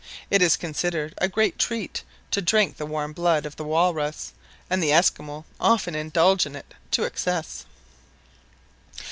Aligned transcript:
It 0.31 0.41
is 0.41 0.57
considered 0.57 1.13
a 1.19 1.27
great 1.29 1.59
treat 1.59 2.01
to 2.31 2.41
drink 2.41 2.75
the 2.77 2.87
warm 2.87 3.13
blood 3.13 3.45
of 3.45 3.55
the 3.55 3.63
walrus, 3.63 4.33
and 4.67 4.81
the 4.81 4.91
Esquimaux 4.91 5.45
often 5.59 5.93
indulge 5.93 6.47
in 6.47 6.55
it 6.55 6.73
to 6.89 7.03
excess. 7.03 7.67